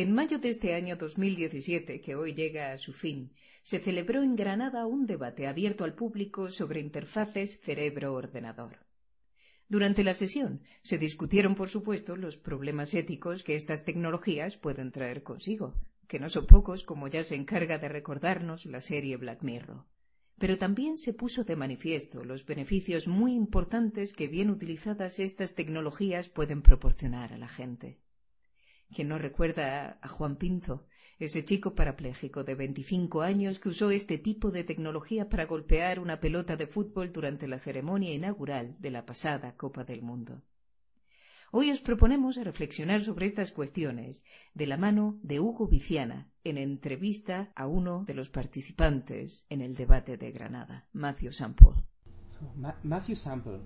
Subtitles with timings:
[0.00, 3.32] En mayo de este año 2017, que hoy llega a su fin,
[3.64, 8.78] se celebró en Granada un debate abierto al público sobre interfaces cerebro-ordenador.
[9.68, 15.24] Durante la sesión se discutieron, por supuesto, los problemas éticos que estas tecnologías pueden traer
[15.24, 15.74] consigo,
[16.06, 19.84] que no son pocos, como ya se encarga de recordarnos la serie Black Mirror.
[20.38, 26.28] Pero también se puso de manifiesto los beneficios muy importantes que bien utilizadas estas tecnologías
[26.28, 27.98] pueden proporcionar a la gente.
[28.94, 30.86] Quien no recuerda a Juan Pinto,
[31.18, 36.20] ese chico parapléjico de 25 años que usó este tipo de tecnología para golpear una
[36.20, 40.42] pelota de fútbol durante la ceremonia inaugural de la pasada Copa del Mundo.
[41.50, 47.52] Hoy os proponemos reflexionar sobre estas cuestiones de la mano de Hugo Viciana en entrevista
[47.56, 51.30] a uno de los participantes en el debate de Granada, Matthew.
[52.82, 53.60] Matthew Sample,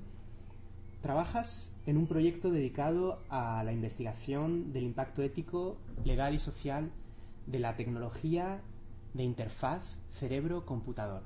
[1.03, 6.91] trabajas en un proyecto dedicado a la investigación del impacto ético, legal y social
[7.47, 8.63] de la tecnología
[9.13, 11.25] de interfaz cerebro-computador.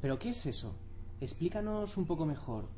[0.00, 0.76] Pero ¿qué es eso?
[1.20, 2.68] Explícanos un poco mejor.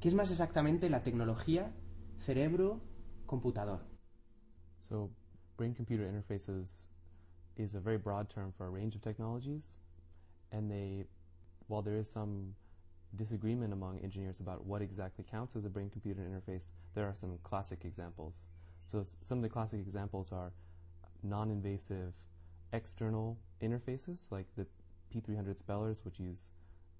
[0.00, 1.72] ¿Qué es más exactamente la tecnología
[2.18, 3.80] cerebro-computador?
[4.76, 5.10] So,
[5.56, 6.86] brain-computer interfaces
[7.56, 9.78] is a very broad term for a range of technologies,
[10.50, 11.06] and they,
[11.68, 12.54] while there is some
[13.16, 17.84] disagreement among engineers about what exactly counts as a brain-computer interface, there are some classic
[17.84, 18.48] examples.
[18.86, 20.52] So some of the classic examples are
[21.22, 22.14] non-invasive
[22.72, 24.66] external interfaces like the
[25.14, 26.50] P300 spellers, which use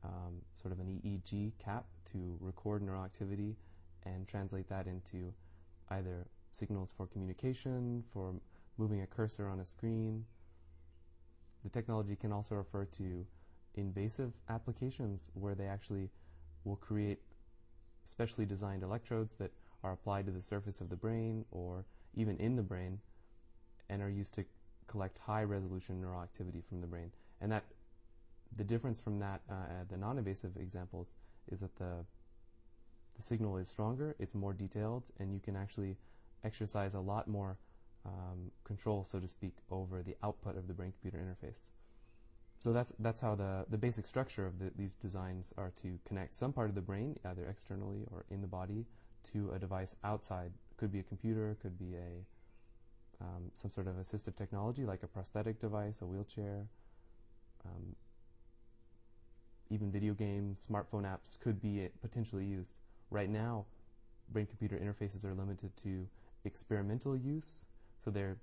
[0.05, 3.57] um, sort of an EEG cap to record neural activity
[4.05, 5.33] and translate that into
[5.91, 8.35] either signals for communication, for
[8.79, 10.25] moving a cursor on a screen.
[11.65, 13.27] The technology can also refer to
[13.75, 16.11] invasive applications where they actually
[16.65, 17.19] will create
[18.05, 19.51] specially designed electrodes that
[19.83, 22.99] are applied to the surface of the brain or even in the brain
[23.89, 24.45] and are used to
[24.87, 27.11] collect high resolution neural activity from the brain.
[27.41, 27.65] And that
[28.57, 29.59] the difference from that, uh, uh,
[29.89, 31.15] the non-invasive examples,
[31.51, 32.05] is that the
[33.15, 35.97] the signal is stronger, it's more detailed, and you can actually
[36.45, 37.59] exercise a lot more
[38.07, 41.69] um, control, so to speak, over the output of the brain-computer interface.
[42.63, 46.33] So that's that's how the the basic structure of the, these designs are to connect
[46.33, 48.87] some part of the brain, either externally or in the body,
[49.33, 50.53] to a device outside.
[50.77, 55.09] Could be a computer, could be a um, some sort of assistive technology like a
[55.09, 56.67] prosthetic device, a wheelchair,
[57.65, 57.97] um,
[59.71, 62.75] even video games, smartphone apps could be potentially used.
[63.11, 63.65] Right now,
[64.33, 66.07] brain-computer interfaces are limited to
[66.45, 67.67] experimental use,
[67.99, 68.37] so they're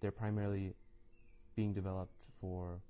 [0.00, 0.74] they're primarily
[1.56, 2.80] being developed for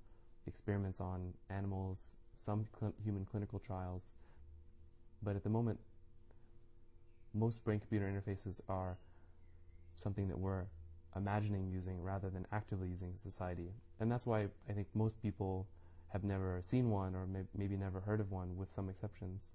[0.47, 4.11] experiments on animals, some cl- human clinical trials,
[5.21, 5.79] but at the moment,
[7.33, 8.97] most brain-computer interfaces are
[9.95, 10.65] something that we're
[11.15, 13.71] imagining using rather than actively using in society.
[13.99, 15.67] And that's why I think most people
[16.09, 19.49] have never seen one or may- maybe never heard of one, with some exceptions.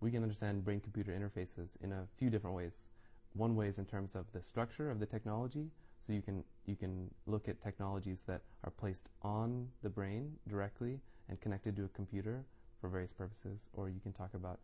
[0.00, 2.88] We can understand brain computer interfaces in a few different ways.
[3.32, 5.70] One way is in terms of the structure of the technology.
[5.98, 11.00] So you can you can look at technologies that are placed on the brain directly
[11.28, 12.44] and connected to a computer
[12.80, 14.60] for various purposes, or you can talk about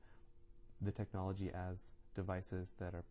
[0.80, 3.04] the technology as devices that are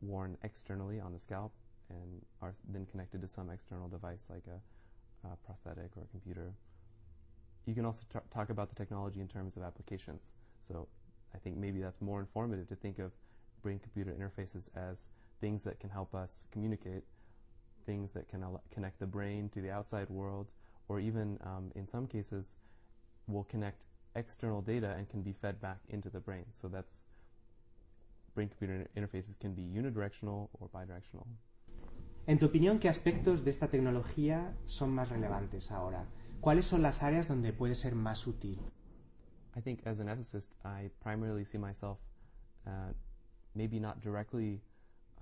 [0.00, 1.52] worn externally on the scalp
[1.90, 6.52] and are then connected to some external device like a, a prosthetic or a computer.
[7.66, 10.32] You can also t- talk about the technology in terms of applications.
[10.60, 10.88] So
[11.34, 13.12] I think maybe that's more informative to think of
[13.62, 15.08] brain computer interfaces as
[15.40, 17.04] things that can help us communicate,
[17.88, 20.48] things that can al- connect the brain to the outside world,
[20.88, 22.54] or even um, in some cases
[23.26, 26.44] will connect external data and can be fed back into the brain.
[26.52, 26.94] So that's
[28.34, 31.26] brain-computer interfaces can be unidirectional or bidirectional.
[32.26, 36.04] En tu opinión, ¿qué aspectos de esta tecnología son más relevantes ahora?
[36.42, 38.58] ¿Cuáles son las áreas donde puede ser más útil?
[39.56, 41.98] I think as an ethicist, I primarily see myself
[42.66, 42.92] uh,
[43.54, 44.60] maybe not directly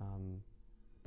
[0.01, 0.43] um,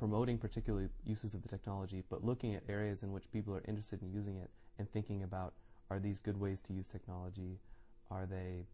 [0.01, 4.01] promoting particular uses of the technology, but looking at areas in which people are interested
[4.01, 4.49] in using it
[4.79, 5.53] and thinking about
[5.91, 7.59] are these good ways to use technology?
[8.09, 8.65] Are they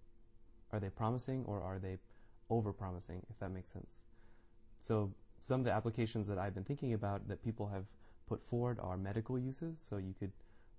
[0.72, 1.98] are they promising or are they
[2.50, 4.04] over promising, if that makes sense.
[4.80, 7.84] So some of the applications that I've been thinking about that people have
[8.30, 9.86] put forward are medical uses.
[9.86, 10.32] So you could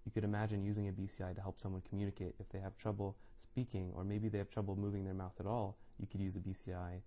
[0.07, 3.93] you could imagine using a BCI to help someone communicate if they have trouble speaking
[3.95, 5.77] or maybe they have trouble moving their mouth at all.
[6.01, 7.03] You could use a BCI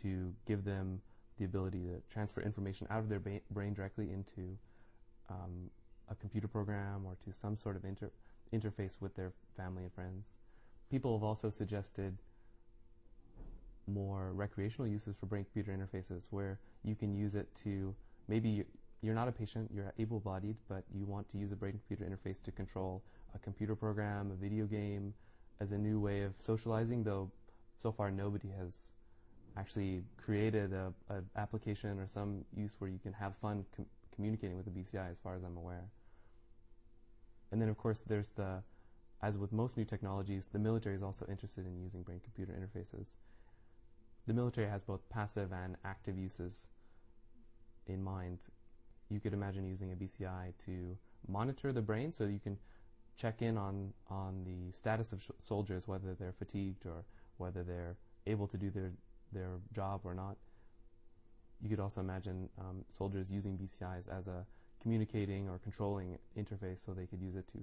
[0.00, 1.02] to give them
[1.40, 4.56] the ability to transfer information out of their ba- brain directly into
[5.30, 5.70] um,
[6.10, 8.10] a computer program or to some sort of inter-
[8.52, 10.36] interface with their family and friends.
[10.90, 12.16] People have also suggested
[13.86, 17.94] more recreational uses for brain computer interfaces where you can use it to
[18.28, 18.64] maybe
[19.02, 22.04] you're not a patient, you're able bodied, but you want to use a brain computer
[22.04, 23.02] interface to control
[23.34, 25.14] a computer program, a video game,
[25.60, 27.30] as a new way of socializing, though
[27.78, 28.92] so far nobody has
[29.56, 34.56] actually created a, a application or some use where you can have fun com- communicating
[34.56, 35.88] with the BCI as far as I'm aware.
[37.52, 38.62] And then of course there's the,
[39.22, 43.16] as with most new technologies, the military is also interested in using brain computer interfaces.
[44.26, 46.68] The military has both passive and active uses
[47.86, 48.40] in mind.
[49.08, 50.96] You could imagine using a BCI to
[51.26, 52.58] monitor the brain so you can
[53.16, 57.04] check in on, on the status of sh- soldiers, whether they're fatigued or
[57.36, 57.96] whether they're
[58.26, 58.92] able to do their,
[59.32, 60.36] their job or not.
[61.62, 64.46] You could also imagine um, soldiers using BCIs as a
[64.80, 67.58] communicating or controlling interface so they could use it to,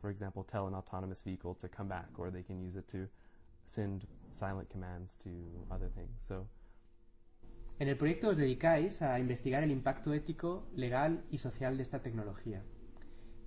[0.00, 3.06] for example, tell an autonomous vehicle to come back, or they can use it to
[3.66, 5.30] send silent commands to
[5.70, 6.16] other things.
[6.22, 6.46] So,
[7.78, 12.00] En el proyecto os dedicáis a investigar el impacto ético, legal y social de esta
[12.00, 12.62] tecnología.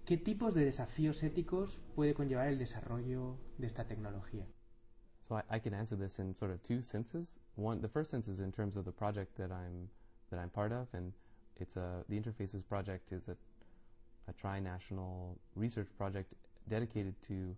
[0.06, 4.46] ¿Qué tipos de desafíos éticos puede conllevar el desarrollo de esta tecnología?
[5.30, 7.38] So I, I can answer this in sort of two senses.
[7.56, 9.90] One, the first sense is in terms of the project that I'm
[10.32, 11.14] that I'm part of, and
[11.58, 13.36] it's a the Interfaces project is a
[14.28, 16.36] a tri-national research project
[16.68, 17.56] dedicated to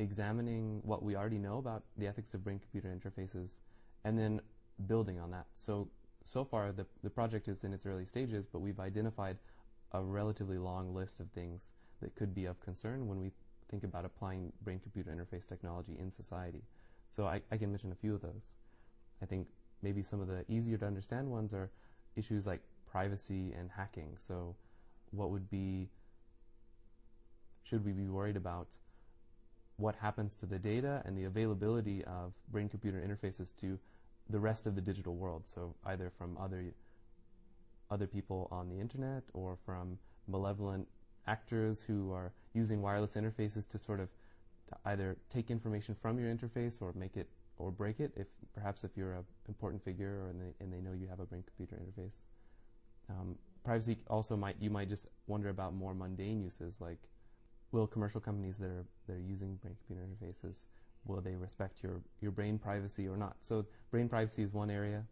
[0.00, 3.60] examining what we already know about the ethics of brain-computer interfaces,
[4.04, 4.40] and then
[4.86, 5.46] building on that.
[5.56, 5.88] So
[6.24, 9.36] so far, the the project is in its early stages, but we've identified
[9.92, 13.32] a relatively long list of things that could be of concern when we
[13.70, 16.62] think about applying brain computer interface technology in society.
[17.10, 18.52] So I, I, can mention a few of those.
[19.22, 19.46] I think
[19.82, 21.70] maybe some of the easier to understand ones are
[22.16, 22.60] issues like
[22.90, 24.16] privacy and hacking.
[24.18, 24.54] So
[25.10, 25.88] what would be
[27.62, 28.68] should we be worried about
[29.76, 33.78] what happens to the data and the availability of brain computer interfaces to
[34.30, 35.46] the rest of the digital world?
[35.46, 36.74] So either from other
[37.90, 40.86] other people on the internet or from malevolent
[41.28, 44.08] actors who are using wireless interfaces to sort of
[44.68, 48.84] to either take information from your interface or make it or break it if perhaps
[48.84, 51.44] if you're an important figure or and they, and they know you have a brain
[51.46, 52.24] computer interface.
[53.10, 56.98] Um, privacy also might you might just wonder about more mundane uses like
[57.72, 60.66] will commercial companies that are that are using brain computer interfaces
[61.06, 63.36] will they respect your your brain privacy or not?
[63.40, 65.04] So brain privacy is one area.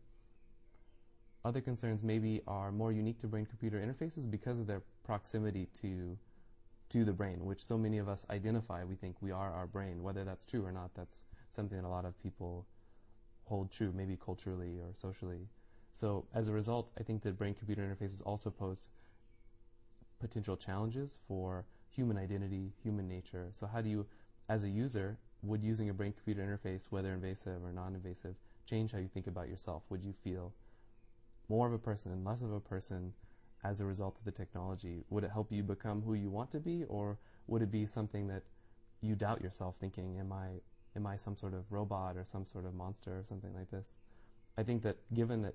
[1.46, 6.18] Other concerns maybe are more unique to brain-computer interfaces because of their proximity to
[6.88, 8.82] to the brain, which so many of us identify.
[8.82, 10.02] We think we are our brain.
[10.02, 12.66] Whether that's true or not, that's something that a lot of people
[13.44, 15.46] hold true, maybe culturally or socially.
[15.92, 18.88] So as a result, I think that brain-computer interfaces also pose
[20.18, 23.50] potential challenges for human identity, human nature.
[23.52, 24.04] So how do you,
[24.48, 28.34] as a user, would using a brain-computer interface, whether invasive or non-invasive,
[28.64, 29.84] change how you think about yourself?
[29.90, 30.52] Would you feel
[31.48, 33.12] more of a person and less of a person
[33.64, 35.04] as a result of the technology?
[35.10, 38.28] Would it help you become who you want to be, or would it be something
[38.28, 38.42] that
[39.00, 40.60] you doubt yourself, thinking, "Am I
[40.94, 43.98] am I some sort of robot or some sort of monster or something like this?"
[44.56, 45.54] I think that given that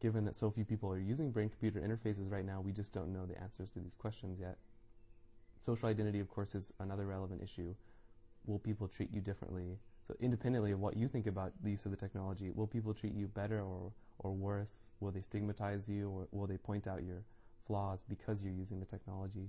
[0.00, 3.24] given that so few people are using brain-computer interfaces right now, we just don't know
[3.24, 4.58] the answers to these questions yet.
[5.60, 7.72] Social identity, of course, is another relevant issue.
[8.46, 9.78] Will people treat you differently?
[10.06, 13.14] So independently of what you think about the use of the technology, will people treat
[13.14, 14.90] you better or or worse?
[15.00, 17.22] Will they stigmatize you or will they point out your
[17.66, 19.48] flaws because you're using the technology?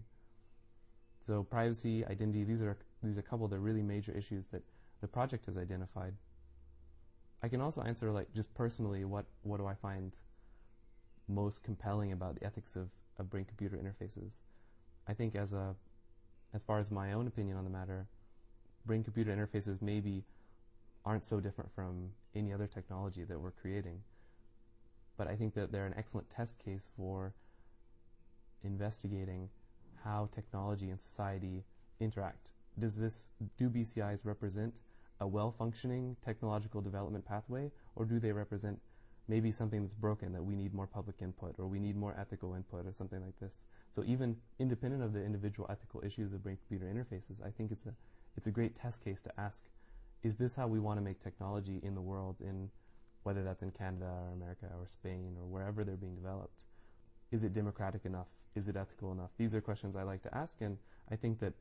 [1.22, 4.62] So privacy, identity, these are these are a couple of the really major issues that
[5.02, 6.14] the project has identified.
[7.42, 10.12] I can also answer like just personally what what do I find
[11.28, 14.40] most compelling about the ethics of, of brain computer interfaces.
[15.08, 15.76] I think as a
[16.54, 18.08] as far as my own opinion on the matter,
[18.86, 20.24] brain computer interfaces maybe
[21.06, 24.02] aren't so different from any other technology that we're creating
[25.18, 27.34] but I think that they're an excellent test case for
[28.64, 29.50] investigating
[30.04, 31.64] how technology and society
[32.00, 32.52] interact.
[32.80, 34.82] Does this do BCIs represent
[35.20, 38.80] a well-functioning technological development pathway, or do they represent
[39.28, 42.56] maybe something that's broken that we need more public input, or we need more ethical
[42.56, 43.62] input, or something like this?
[43.94, 47.94] So even independent of the individual ethical issues of brain-computer interfaces, I think it's a
[48.36, 49.64] it's a great test case to ask:
[50.24, 52.70] Is this how we want to make technology in the world in
[53.24, 56.66] whether that's in Canada or America or Spain or wherever they're being developed.
[57.32, 58.28] Is it democratic enough?
[58.56, 59.32] Is it ethical enough?
[59.38, 60.78] These are questions I like to ask, and
[61.10, 61.54] I think that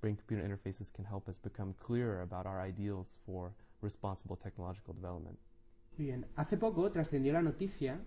[0.00, 5.38] brain computer interfaces can help us become clearer about our ideals for responsible technological development.
[5.96, 7.98] Bien, hace poco trascendió la noticia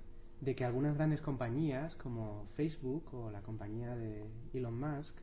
[0.41, 5.15] de que algunas grandes compañías como Facebook o la compañía de Elon Musk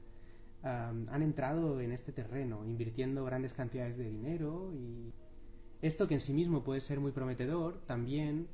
[0.63, 5.13] han entrado en este terreno, invirtiendo grandes cantidades de dinero y
[5.83, 8.49] Esto que en sí mismo puede ser muy prometedor, también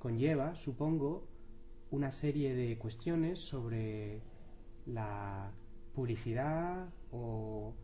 [0.00, 1.26] conlleva, supongo,
[1.90, 4.20] una serie de cuestiones sobre
[4.84, 5.52] la
[5.94, 7.74] publicidad o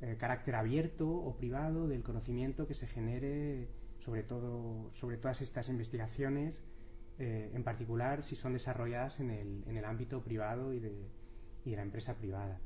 [0.00, 5.68] el carácter abierto o privado del conocimiento que se genere sobre todo sobre todas estas
[5.68, 6.62] investigaciones
[7.20, 11.06] eh, en particular si son desarrolladas en el, en el ámbito privado y de,
[11.64, 12.58] y de, la empresa privada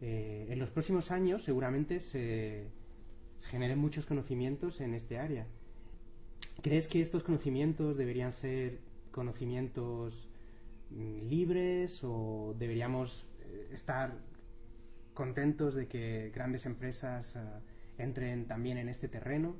[0.00, 2.68] eh, en los próximos años seguramente se,
[3.48, 5.46] generen muchos conocimientos en este área
[6.62, 8.78] ¿crees que estos conocimientos deberían ser
[9.10, 10.30] conocimientos
[10.90, 14.16] mm, libres o deberíamos eh, estar
[15.14, 19.56] contentos de que grandes empresas uh, entren también en este terreno.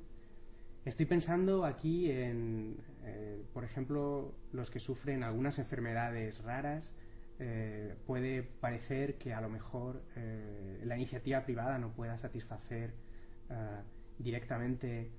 [0.85, 6.93] Estoy pensando aquí en, eh, por ejemplo, los que sufren algunas enfermedades raras.
[7.39, 12.95] Eh, puede parecer que a lo mejor eh, la iniciativa privada no pueda satisfacer
[14.19, 15.13] directamente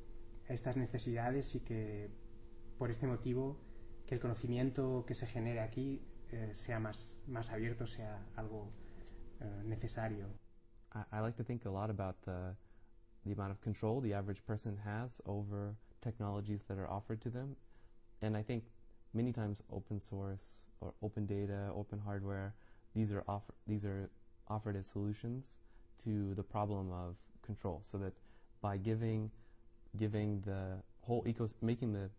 [0.47, 2.09] estas necesidades y que
[2.77, 3.61] por este motivo
[4.07, 6.01] que el conocimiento que se genere aquí
[6.53, 8.71] sea más, más abierto, sea algo
[9.63, 10.27] necesario.
[11.11, 12.55] I like to think a lot about the
[13.25, 17.55] the amount of control the average person has over technologies that are offered to them,
[18.21, 18.65] and I think
[19.13, 22.53] many times open source or open data, open hardware,
[22.93, 24.09] these are offer these are
[24.47, 25.55] offered as solutions
[26.03, 28.13] to the problem of control, so that
[28.61, 29.31] by giving
[29.97, 32.09] giving the whole ecos making the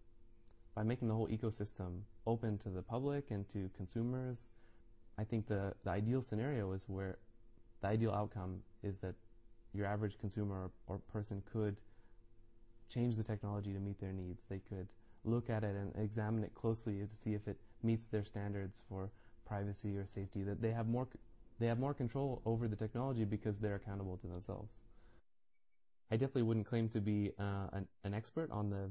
[0.74, 4.50] by making the whole ecosystem open to the public and to consumers
[5.18, 7.16] I think the, the ideal scenario is where
[7.80, 9.14] the ideal outcome is that
[9.76, 11.76] your average consumer or, person could
[12.88, 14.44] change the technology to meet their needs.
[14.48, 14.88] They could
[15.24, 19.10] look at it and examine it closely to see if it meets their standards for
[19.44, 20.42] privacy or safety.
[20.42, 21.08] That they have more
[21.58, 24.72] they have more control over the technology because they're accountable to themselves.
[26.10, 28.90] I definitely wouldn't claim to be uh, an, an expert on the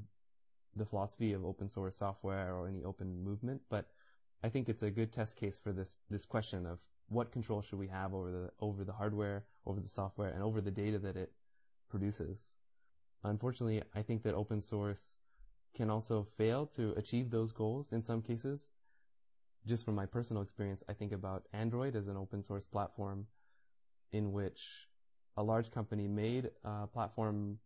[0.75, 3.87] the philosophy of open source software or any open movement, but
[4.43, 7.79] I think it's a good test case for this this question of what control should
[7.79, 11.15] we have over the over the hardware, over the software, and over the data that
[11.15, 11.31] it
[11.89, 12.55] produces.
[13.23, 15.17] Unfortunately, I think that open source
[15.75, 18.69] can also fail to achieve those goals in some cases.
[19.65, 23.27] Just from my personal experience, I think about Android as an open source platform
[24.11, 24.87] in which
[25.37, 27.59] a large company made a platform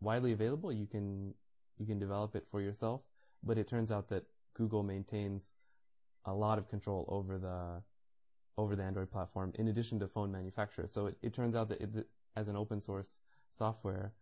[0.00, 0.72] widely available.
[0.72, 1.34] You can
[1.78, 3.02] you can develop it for yourself,
[3.42, 4.24] but it turns out that
[4.54, 5.52] Google maintains
[6.24, 7.82] a lot of control over the
[8.56, 10.92] over the Android platform in addition to phone manufacturers.
[10.92, 12.06] So it, it turns out that it,
[12.36, 13.20] as an open source
[13.50, 14.12] software,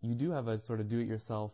[0.00, 1.52] you do have a sort of do-it-yourself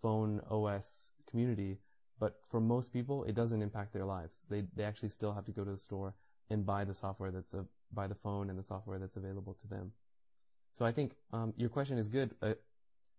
[0.00, 1.78] phone OS community,
[2.18, 4.46] but for most people, it doesn't impact their lives.
[4.48, 6.14] They they actually still have to go to the store
[6.50, 9.66] and buy the software that's a buy the phone and the software that's available to
[9.68, 9.92] them.
[10.72, 12.34] So I think um, your question is good.
[12.40, 12.54] Uh,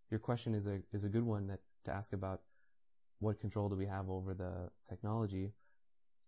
[0.10, 2.42] your question is a is a good one that to ask about
[3.20, 5.52] what control do we have over the technology.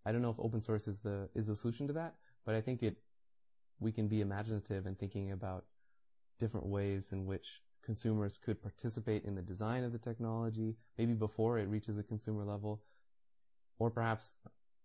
[0.06, 2.62] I don't know if open source is the is the solution to that, but I
[2.62, 2.98] think it
[3.80, 5.66] we can be imaginative in thinking about
[6.40, 11.60] different ways in which consumers could participate in the design of the technology, maybe before
[11.60, 12.82] it reaches a consumer level,
[13.80, 14.36] or perhaps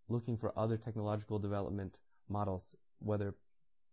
[0.09, 1.99] looking for other technological development
[2.29, 3.35] models, whether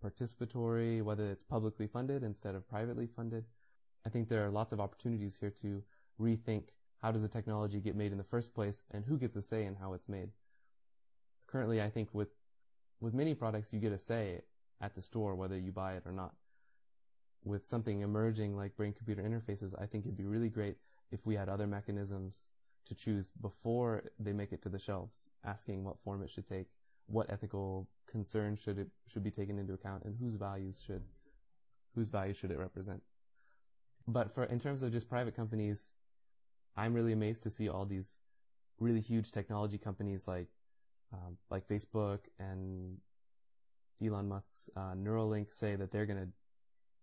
[0.04, 3.46] participatory, whether it's publicly funded instead of privately funded.
[4.06, 5.84] I think there are lots of opportunities here to
[6.20, 6.70] rethink
[7.02, 9.66] how does a technology get made in the first place and who gets a say
[9.66, 10.30] in how it's made
[11.48, 12.30] currently I think with
[13.00, 14.42] with many products you get a say
[14.82, 16.34] at the store whether you buy it or not.
[17.44, 20.78] With something emerging like brain computer interfaces, I think it'd be really great
[21.12, 22.50] if we had other mechanisms
[22.88, 26.68] to choose before they make it to the shelves, asking what form it should take,
[27.08, 31.04] what ethical concerns should it should be taken into account, and whose values should
[31.96, 33.02] whose values should it represent.
[34.08, 35.92] But for in terms of just private companies,
[36.76, 38.18] I'm really amazed to see all these
[38.80, 40.48] really huge technology companies like
[41.14, 42.98] um, like Facebook and
[44.04, 46.30] Elon Musk's uh, Neuralink say that they're going to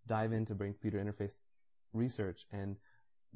[0.06, 1.34] dive into brain computer interface
[1.92, 2.76] research and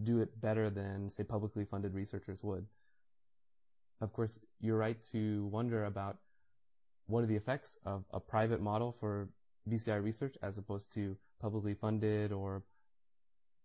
[0.03, 2.67] do it better than, say, publicly funded researchers would.
[4.01, 6.19] Of course, you're right to wonder about
[7.07, 9.29] what are the effects of a private model for
[9.69, 12.63] BCI research as opposed to publicly funded or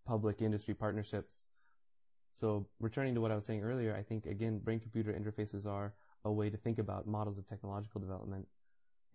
[0.06, 1.48] public industry partnerships.
[2.34, 5.94] So returning to what I was saying earlier, I think again, brain computer interfaces are
[6.26, 8.48] a way to think about models of technological development.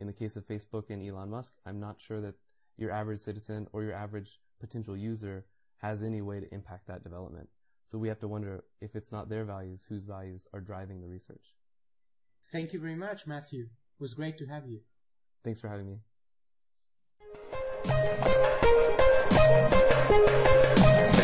[0.01, 2.35] In the case of Facebook and Elon Musk, I'm not sure that
[2.77, 5.45] your average citizen or your average potential user
[5.79, 7.49] has any way to impact that development.
[7.85, 11.09] So we have to wonder if it's not their values, whose values are driving the
[11.09, 11.55] research.
[12.53, 13.63] Thank you very much, Matthew.
[13.63, 14.81] It was great to have you.
[15.43, 15.99] Thanks for having me.
[20.91, 21.18] Thank you.